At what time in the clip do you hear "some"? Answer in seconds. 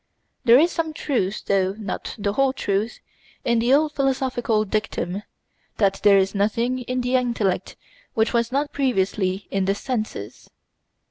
0.71-0.93